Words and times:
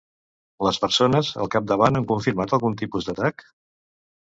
Les 0.67 0.79
persones 0.85 1.29
al 1.43 1.51
capdavant 1.57 2.01
han 2.01 2.09
confirmat 2.13 2.57
algun 2.59 2.81
tipus 2.83 3.09
d'atac? 3.11 3.49